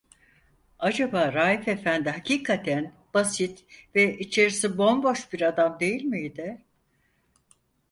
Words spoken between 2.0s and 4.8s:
hakikaten basit ve içerisi